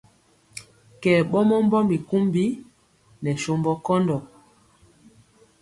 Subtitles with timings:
[1.01, 2.43] Kɛ ɓɔmɔ mbɔmbi kumbi
[3.21, 4.17] nɛ sombɔ kɔndɔ.